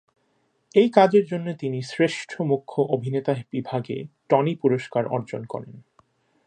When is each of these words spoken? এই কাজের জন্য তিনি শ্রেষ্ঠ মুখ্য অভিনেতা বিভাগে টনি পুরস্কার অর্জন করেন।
এই 0.75 0.89
কাজের 0.89 1.25
জন্য 1.25 1.47
তিনি 1.53 1.79
শ্রেষ্ঠ 1.81 2.31
মুখ্য 2.41 2.75
অভিনেতা 2.89 3.33
বিভাগে 3.51 3.97
টনি 4.29 4.53
পুরস্কার 4.55 5.03
অর্জন 5.07 5.41
করেন। 5.43 5.75